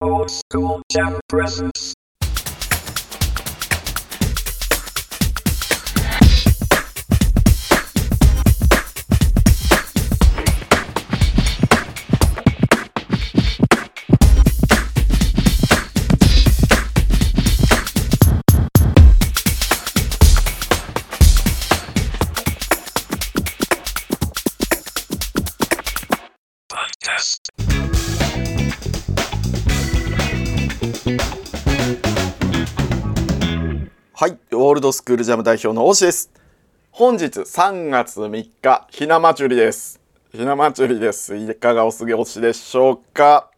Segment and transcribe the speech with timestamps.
[0.00, 1.97] Old School Jam Presents.
[34.20, 36.32] はい、オールドスクールジャム代表の大志です。
[36.90, 40.00] 本日3月3日、ひな祭りです。
[40.32, 41.36] ひな祭りです。
[41.36, 43.48] いかがお過ごしでしょうか？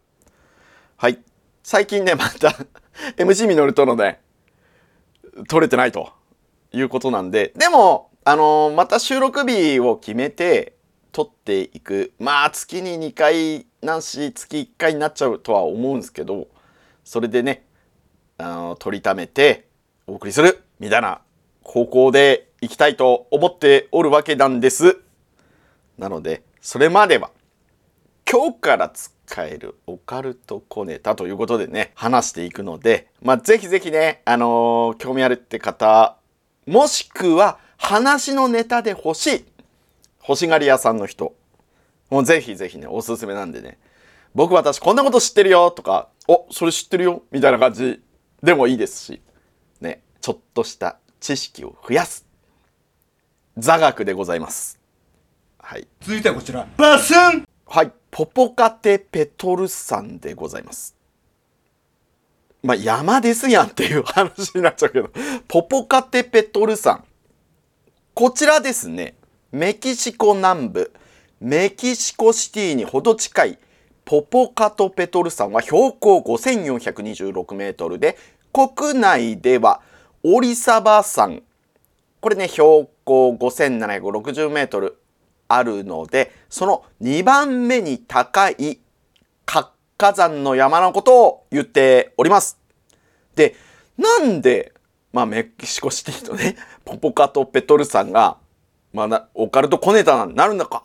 [0.99, 1.19] はい、
[1.63, 2.55] 最近ね、また
[3.17, 4.21] MC ミノルとのね、
[5.49, 6.13] 撮れてないと
[6.73, 10.75] いうことなんで、でも、あのーまた収録日を決めて
[11.13, 12.13] 撮っていく。
[12.19, 16.49] まあ、月に2回ないし、月1回になっちゃうとは思うんですけど、
[17.03, 17.65] それでね、
[18.37, 19.70] あの取りためて
[20.11, 21.21] お送りするみたいな
[21.63, 24.99] 方向でいきたいと思っておるわけなんです。
[25.99, 27.31] なのでそれまでは
[28.29, 36.17] 今日から使えるオカルト小ネタということでね話していくので、まあ、ぜひぜひね、あのー興味あるって方
[36.67, 39.45] もしくは話のネタで欲しい
[40.27, 41.37] 欲しがり屋さんの人
[42.09, 43.79] もうぜひぜひねおすすめなんでね
[44.35, 48.03] 僕私こんなこと知ってるよとかおそれ知ってるよみたいな感じ
[48.43, 49.21] でもいいですし
[50.21, 52.27] ちょっとした知識を増やす。
[53.57, 54.79] 座学でございます。
[55.59, 55.87] はい。
[56.01, 56.67] 続いてはこちら。
[56.77, 57.47] バスン。
[57.67, 57.93] はい。
[58.11, 60.97] ポポカテペトル山でございます。
[62.63, 65.11] まあ山ですやんっていう話になっちゃうけど。
[65.49, 67.05] ポポカテペトル山
[68.15, 69.15] こちらですね。
[69.53, 70.93] メキシコ南部。
[71.41, 73.59] メキシコシティにほど近い。
[74.05, 78.19] ポポカトペトル山は標高5426メートルで
[78.53, 79.83] 国内では
[80.23, 81.43] オリサバ山
[82.21, 84.99] これね標高5760メートル
[85.49, 88.81] あるのでその2番目に高い
[89.47, 89.71] 活
[90.01, 92.59] 火山の山のことを言っております。
[93.37, 93.55] で
[93.99, 94.73] なんで、
[95.13, 98.39] まあ、メキシコシティとね ポポカトペトル山が、
[98.95, 100.85] まあ、オカルト小ネタになるのか、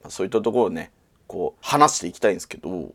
[0.00, 0.92] まあ、そういったところをね
[1.26, 2.92] こう話していきたいんですけど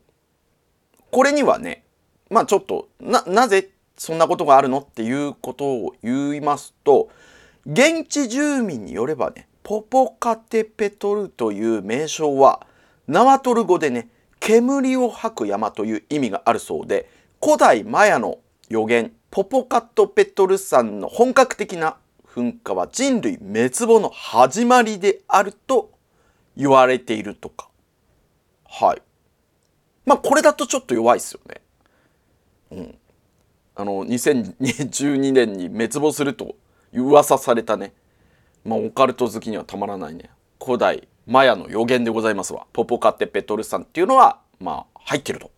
[1.10, 1.84] これにはね
[2.30, 3.68] まあちょっとななぜ
[4.02, 7.08] そんなことがあるのっていうことを言いますと
[7.64, 12.66] 現地住民によればねポポカテペトルという名称は
[13.06, 14.08] ナワトル語でね
[14.40, 17.08] 煙を吐く山という意味があるそうで
[17.40, 21.96] 古代マヤの予言ポポカトペトル山の本格的な
[22.26, 25.92] 噴火は人類滅亡の始まりであると
[26.56, 27.68] 言われているとか。
[28.68, 29.02] はい。
[30.04, 31.60] まあこれだとちょっと弱いですよね。
[32.72, 32.98] うん。
[33.74, 36.54] あの2012年に滅亡すると
[36.92, 37.92] 噂されたね。
[38.64, 40.30] まあオカルト好きにはたまらないね。
[40.62, 42.66] 古代マヤの予言でございますわ。
[42.72, 45.50] ポポカテペトル山っていうのはまあ入ってると。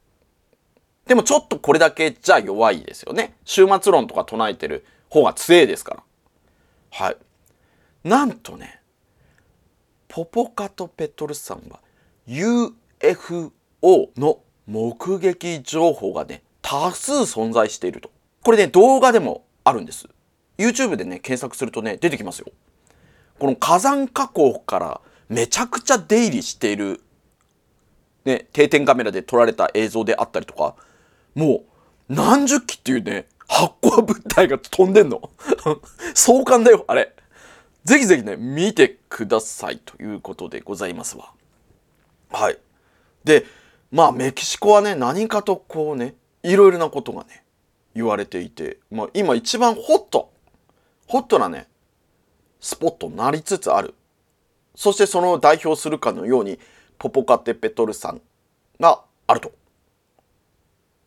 [1.06, 3.34] でもちょっとこれだけじゃ弱いですよね。
[3.44, 6.02] 終末論とか唱えてる方が強いですから。
[6.90, 7.16] はい。
[8.04, 8.80] なんとね
[10.08, 11.80] ポポカトペトル山は
[12.26, 13.50] UFO
[14.16, 18.10] の目撃情報がね多数存在していると。
[18.42, 20.08] これね動画でもあるんです。
[20.56, 22.46] YouTube でね検索するとね出てきますよ。
[23.38, 27.02] この火山火口からめちゃくちゃ出入りしている
[28.24, 30.74] ね定点カメラで撮られた映像であったりとか
[31.34, 31.64] も
[32.08, 35.30] う何十機っていうね発光物体が飛んでんの。
[36.14, 37.14] 壮観だよあれ。
[37.84, 41.30] ぜひぜひね見てくださいということでございますわ。
[42.30, 42.58] はい。
[43.22, 43.44] で
[43.92, 47.42] まあメキシコはね何かとこうねいろいろなことがね
[47.94, 50.30] 言われていて、まあ、今一番ホット
[51.08, 51.66] ホットなね
[52.60, 53.94] スポットになりつつある。
[54.74, 56.58] そしてその代表するかのように
[56.98, 58.20] ポポカテペトル山
[58.80, 59.52] があると。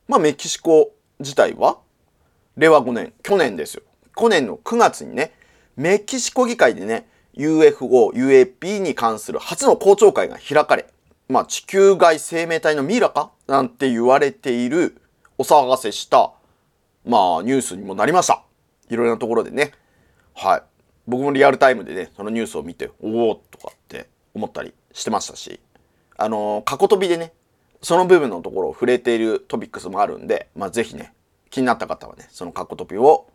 [0.07, 1.79] まあメキシコ自体は
[2.55, 3.83] 令和5年去年ですよ。
[4.15, 5.33] 去年の9月にね
[5.75, 10.87] メキシコ議会でね UFO、UAP に関する初の公聴会が開かれ
[11.29, 14.99] まあ地球外生命体のミイラかなんて言われている
[15.37, 16.33] お騒がせした
[17.05, 18.43] まあニュースにもなりました。
[18.89, 19.71] いろいろなところでね。
[20.33, 20.63] はい。
[21.07, 25.59] 僕もリアルタイムでねそのニュースを見ておおとかって思ったりしてましたし。
[26.17, 27.31] あの過去飛びでね
[27.81, 31.13] その部分のところを触れているトピックスもあるんでまあ是非ね
[31.51, 33.27] 気になった方はねその過去飛びを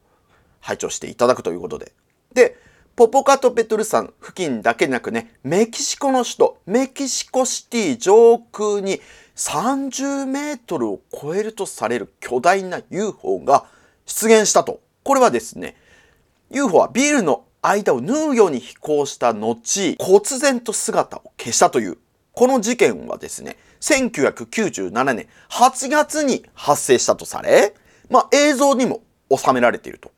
[0.61, 1.93] 拝聴していただくということで。
[2.35, 2.57] で
[2.95, 9.01] ポポカトペトル山付近だけなくねメキシコの首都メキシコシティ上空に
[9.37, 13.65] 30メートルを超えるとされる巨大な UFO が
[14.07, 14.81] 出現したと。
[15.05, 15.77] これはですね、
[16.51, 21.99] UFO はビルの間を縫うように飛行した後、忽然と姿を消したという、
[22.33, 27.75] この事件はですね、1997年8月に発生したとされ、
[28.11, 29.01] まあ映像にも
[29.31, 30.11] 収められていると。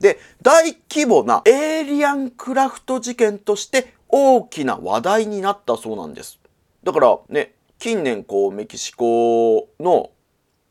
[0.00, 6.38] で、大規模なエイリアンクラフト事件として大きな話題になったそうなんです。
[6.84, 7.55] だからね、
[7.86, 10.10] 近年こうメキシコの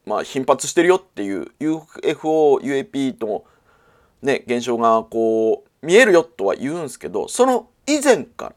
[0.06, 3.45] まあ頻発してるよっていう UFO、UAP と
[4.21, 8.56] ね、現象がこう見えるよとは言うんですけど、その以前から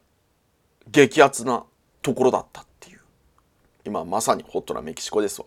[0.90, 1.62] 激アツな
[2.02, 3.00] ところだったっていう。
[3.84, 5.46] 今まさにホットなメキシコですわ。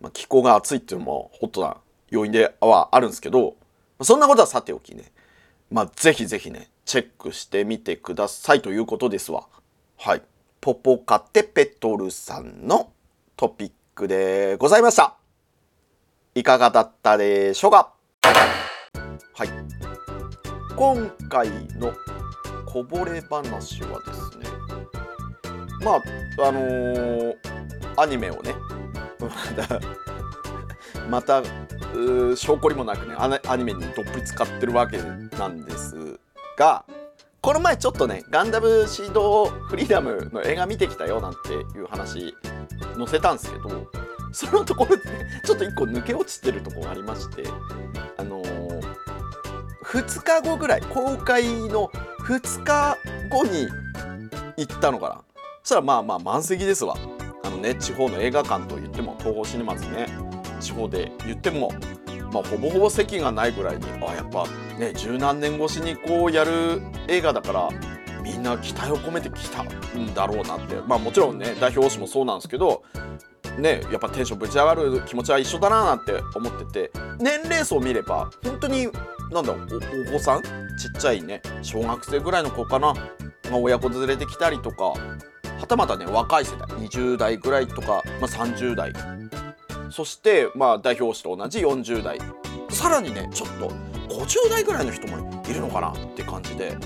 [0.00, 1.76] まあ、気候が暑いっていうのもホットな
[2.08, 3.56] 要因ではあるんですけど、
[4.00, 5.12] そんなことはさておきね、
[5.70, 9.46] まあ、ぜひぜひね、チェックしてみてくださいということですわ。
[9.98, 10.22] はい。
[10.66, 12.90] ポポカテペトルさんの
[13.36, 15.14] トピックでございました。
[16.34, 17.92] いかがだったでしょうか？
[19.32, 19.48] はい。
[20.74, 21.48] 今回
[21.78, 21.92] の
[22.66, 24.46] こぼれ話はですね、
[25.84, 27.36] まあ、あのー
[27.96, 28.52] アニメをね、
[31.08, 31.42] また、また、
[32.34, 36.18] 証拠りもなくねアニメにどっぷり使ってるわけなんです
[36.58, 36.84] が
[37.46, 42.34] この前ちょっとね「ガンダムシードフリーダム」の映画見てきたよなんていう話
[42.96, 43.86] 載せたんですけど
[44.32, 47.44] そのところでねちょっと一個抜け落ちてるとこがありまして
[48.16, 48.80] あのー、
[49.84, 51.88] 2日後ぐらい公開の
[52.26, 52.98] 2日
[53.30, 53.68] 後に
[54.56, 55.22] 行ったのかな。
[55.62, 56.96] そしたらまあまあ満席ですわ。
[57.44, 60.08] あのね地方の映画館といっても東宝シネマズね
[60.58, 61.70] 地方で言っても、
[62.32, 64.46] まあ、ほぼほぼ席がないぐらいにあやっぱ
[64.78, 67.68] ね十何年越しにこうやる映画だから
[68.22, 69.68] みんな期待を込めてきたん
[70.14, 70.74] だろうなって。
[70.86, 72.82] まあもちろんね代表誌もそうなんですけど
[73.58, 78.88] ねやっぱテンションぶち上がる気持ちは一緒だななんて思ってて年齢層見れば本当に
[79.32, 80.42] なんだおお子さん？
[80.42, 80.48] ち
[80.88, 82.92] っちゃいね小学生ぐらいの子かな、
[83.50, 84.96] まあ、親子連れてきたりとかは
[85.66, 88.92] たまたね若い世代20代ぐらいとか、まあ、30代
[89.96, 92.18] そしてまあ代表誌と同じ40代
[92.68, 93.70] さらにねちょっと
[94.14, 96.76] 50代ぐらいの人もいるのかなって感じで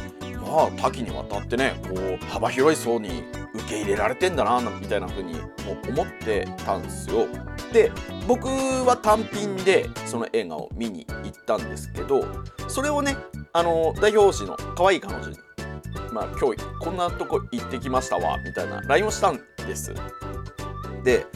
[0.40, 5.34] まあ多岐にわたってねこう幅広い層に受け入れられてんだなみたいな風に
[5.88, 7.26] 思ってたんですよ。
[7.72, 7.90] で
[8.28, 12.24] 僕は単品でその映画を見に行ったんですけど
[12.68, 13.16] それをね
[13.52, 15.36] あの代表誌の可愛い彼女に
[16.12, 19.92] まあ今日こんなとこ行ってきましたわみたいな LINE をしたんです。
[21.02, 21.26] で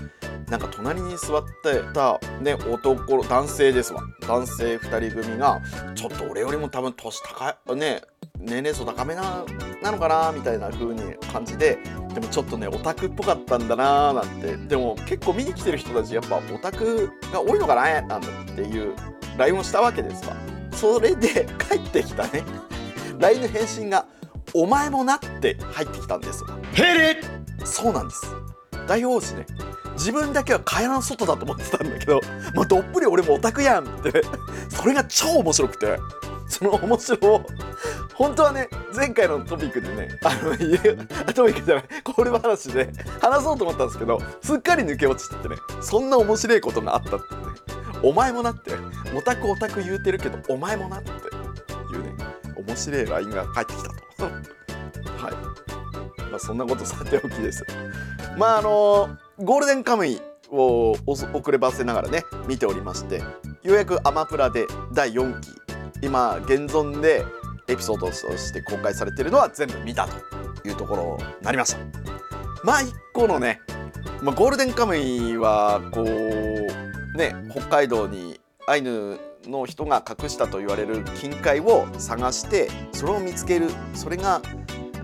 [0.48, 4.02] なんか隣に座ってたね男男性ですわ。
[4.20, 5.60] 男性2人組が
[5.94, 8.02] ちょっと俺よりも多分年高いね
[8.38, 9.44] 年齢層高めな
[9.82, 11.78] なのかなみたいな風に感じで
[12.12, 14.56] でもちょっとねオタクっぽかったんだなーなんて。
[14.68, 18.94] でも結構見に来てる人たちやっぱオタクが多いのかななんだっていう
[19.36, 20.36] LINE をしたわけですわ。
[20.72, 22.42] それで帰ってきたね。
[23.18, 24.06] LINE の返信が
[24.52, 26.58] 「お前もな」って入ってきたんですわ。
[26.72, 28.26] ヘリそうなんです。
[28.86, 29.46] 大王子ね
[29.94, 32.20] 自分だけは蚊帳の外だと思ってたんだけど、
[32.54, 34.22] まあ、どっぷり俺もオタクやんって
[34.68, 35.98] それが超面白くて
[36.46, 37.46] その面白を
[38.14, 40.52] 本当はね前回のトピックでねあの
[41.32, 47.40] トピックじゃないこれ話で話そうと思ったんですけどすっかり抜け落ちててねそんな面白いことがあったってね
[48.02, 48.72] お前もなって
[49.16, 51.12] オタクオタク言うてるけどお前もなってい
[51.98, 52.24] うね
[52.56, 54.24] 面白い LINE が返ってきたと。
[54.24, 56.24] はい。
[56.30, 57.64] まあそんなことさておきです。
[58.36, 63.24] まああのゴールデンカムイを遅ればせながらね見ておりましてよ
[63.64, 65.50] うやくアマプラで第4期
[66.02, 67.24] 今現存で
[67.66, 71.78] エピソードとして公開されてるのは全部見たというところになりました。
[72.62, 73.60] まあ一個のね、
[74.22, 78.38] まあ、ゴールデンカムイはこうね北海道に
[78.68, 84.42] アイヌの人が隠したと言われる金塊を探してそれを見つけるそれが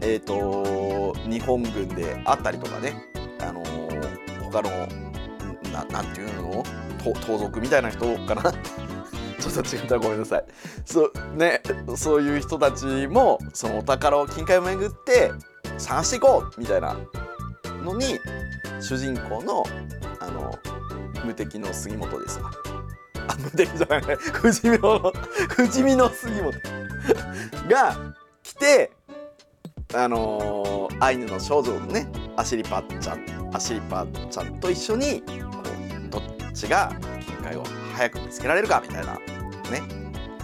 [0.03, 2.95] えー、と日本軍であったりとかね、
[3.41, 3.90] あのー
[4.51, 4.71] 他の
[5.73, 6.65] ななんていうの？
[7.27, 8.43] 盗賊みたいな人かな？
[9.41, 9.95] ちょっと違った。
[9.95, 10.45] らごめんなさい。
[10.85, 11.63] そうね
[11.97, 15.33] そういう人たちもそのお宝を金塊を巡って
[15.79, 16.97] 探していこうみたいな
[17.83, 18.19] のに
[18.81, 19.65] 主人公の
[20.21, 20.59] あの
[21.25, 22.51] 無敵の杉本ですわ。
[23.29, 24.03] あ無敵じゃない。
[24.17, 25.13] 不死身の
[25.49, 26.53] 不死身の杉本。
[27.69, 27.97] が
[28.43, 28.91] 来て
[29.95, 32.07] あのーアイヌの少女のね
[32.41, 35.61] アシリパちゃんアシリパちゃんと一緒にこ
[36.09, 36.91] うどっちが
[37.27, 39.21] 金塊を早く見つけられるかみたいなね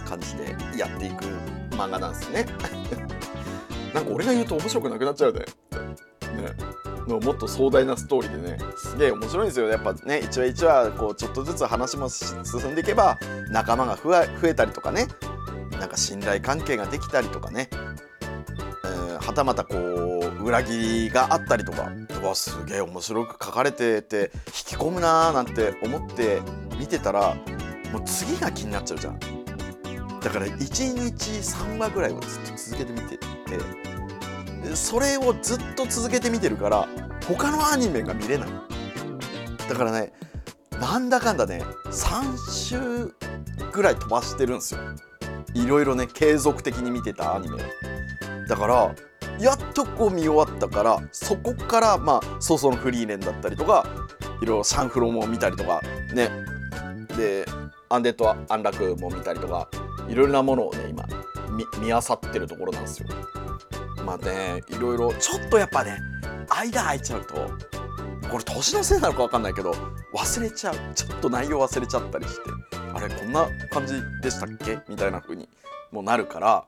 [0.05, 1.25] 感じでやっていく
[1.71, 2.45] 漫画なんですね。
[3.95, 5.39] なんか俺が言うと面白くなくなっちゃうね。
[5.39, 5.45] ね。
[7.07, 9.67] のもっと壮大なストーリーでねすげえ面白いんですよ。
[9.67, 12.37] やっぱね一話一話こうちょっとずつ話も進
[12.71, 13.17] んでいけば
[13.49, 15.07] 仲間が増え増えたりとかね
[15.79, 20.16] なんか信頼関係ができたりとかね、えーはたまたこう
[20.47, 26.41] 裏切りがあったりとかうわすげえ面白く書かれてて引き込むなーなんて思って
[26.79, 27.35] 見てたら
[27.91, 29.19] もう次が気になっちゃうじゃん。
[29.19, 36.87] だから1日3話ぐらいをずっと続けて見ててそれをずっと続けて見てるから
[37.27, 38.49] 他のアニメが見れない。
[39.67, 40.13] だからね
[40.79, 43.13] なんだかんだね3週
[43.73, 44.79] ぐらい飛ばしてるんですよ。
[45.53, 47.57] いろいろね継続的に見てたアニメ。
[48.47, 48.95] だから
[49.39, 53.85] やっとこう見終わったからそこからまあ早々のフリーレンだったりとか
[54.41, 55.81] いろいろシャンフロも見たりとか
[56.13, 56.29] ね。
[57.15, 57.45] で
[57.89, 59.69] アンデッド・アンラクも見たりとか
[60.07, 61.05] いろいろなものをね今
[61.51, 63.09] 見見漁ってるところなんですよ。
[64.05, 65.97] まあねいろいろちょっとやっぱね
[66.49, 67.33] 間空いちゃうと
[68.29, 69.73] これ年のせいなのか分かんないけど
[70.13, 70.75] 忘れちゃう。
[70.93, 72.41] ちょっと内容忘れちゃったりして
[72.93, 74.79] あれこんな感じでしたっけ？
[74.89, 75.47] みたいな風に
[75.91, 76.65] もうなるから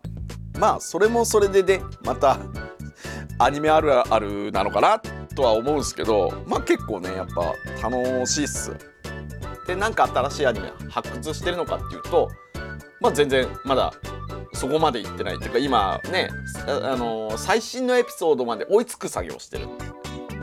[0.59, 2.37] まあそれもそれでねまた
[3.39, 5.01] アニメあるあるなのかな
[5.35, 7.53] とは思うんですけどまあ結構ねやっぱ
[7.89, 8.75] 楽しいっす。
[9.65, 12.29] でなんか新しいアニメ発掘してるのかっていうと
[12.99, 13.93] まあ全然まだ
[14.53, 16.29] そこまで行ってないっていうか今ね
[16.67, 19.67] ああの最新のエピソードまで追いつく作業してる。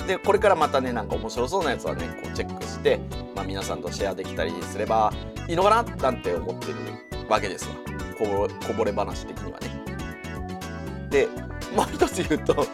[0.07, 3.01] でこれからまたねなんか面白そうなやつはねこうチェックして、
[3.35, 5.13] まあ、皆さんとシェアできたりすれば
[5.49, 6.75] いいのかななんて思ってる
[7.29, 7.75] わけですわ。
[8.19, 9.76] ここぼれ話的にはね。
[11.11, 11.29] で
[11.75, 12.67] もう一つ言うと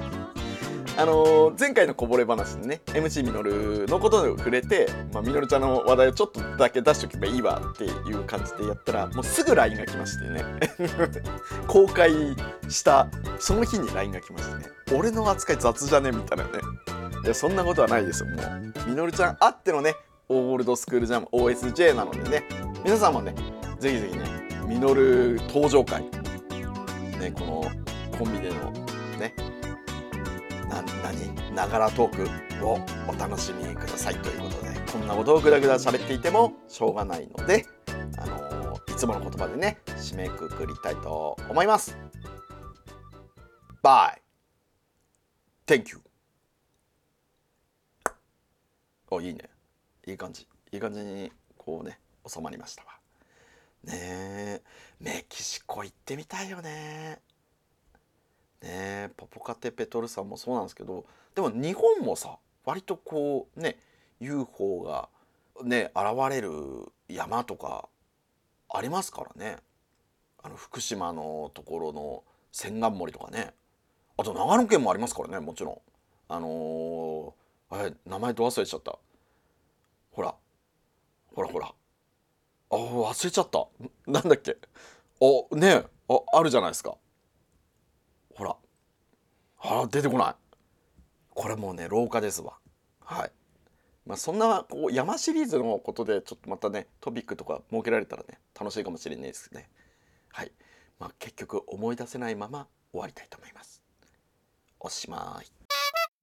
[0.97, 10.45] あのー前回のこぼれ話でね MC みのるのことで触れて、まあ、みのるちゃんの話題をちょっとだけ出しとけばいいわっていう感じでやったらもうすぐ LINE が来ましてね。
[11.67, 12.13] 公開
[12.69, 13.09] した
[13.39, 14.67] その日に LINE が来ましてね。
[14.95, 16.51] 俺の扱い雑じゃねみたいなね。
[17.25, 18.31] いやそんなことはないですよ。
[18.31, 19.95] もうみのるちゃんあってのね
[20.29, 22.45] オールドスクールジャム OSJ なのでね。
[22.85, 23.35] 皆さんもね
[23.79, 24.25] ぜひぜひね
[24.67, 26.03] みのる登場会。
[27.19, 27.82] ねこの
[28.19, 28.71] コンビでの
[29.19, 29.35] ね
[30.69, 31.55] な何？
[31.55, 32.79] ながらトークを
[33.09, 34.17] お楽しみください。
[34.17, 37.67] ということでこんなことをぐだぐだ喋っていてもしょうがないので、
[38.19, 41.97] あのーいつもの言葉でね締めくくりたいと思います。
[43.83, 44.21] Bye!
[45.67, 46.01] Thank you!
[49.11, 49.51] おいいね。
[50.07, 50.47] いい感じ。
[50.71, 52.93] いい感じにこうね収まりましたわ。
[53.85, 54.63] ねえ。
[55.01, 57.21] メキシコ行ってみたいよね。
[58.63, 58.69] ね。
[58.69, 61.05] えポポカテペトルさんもそうなんですけど
[61.35, 63.79] でも日本もさ割とこうね
[64.21, 65.09] UFO が
[65.65, 66.51] ね現れる
[67.09, 67.89] 山とか
[68.73, 69.59] ありますからね。
[70.45, 73.55] あの福島のところの千貫森とかね。
[74.17, 75.79] あと長野県もありますからねもちろん。
[76.29, 78.99] あのー、あれ名前ど忘れちゃった。
[80.13, 80.35] ほら。
[81.35, 81.73] ほらほら。
[82.71, 83.67] あ忘れちゃった。
[84.07, 84.57] なんだっけ。
[85.21, 86.97] あねああるじゃないですか。
[88.35, 88.57] ほら。
[89.61, 90.35] あ出てこない。
[91.35, 92.55] これもうね廊下ですわ。
[93.01, 93.33] はい。
[94.07, 99.71] まあそんなこう山シリーズのことでちょっとまたねトピックとか設けられたらね楽しいかもしれないですね。
[100.31, 100.53] はい。
[100.99, 103.83] まあ結局思い出せないまま終わりたいと思います。
[104.81, 105.62] おしまい。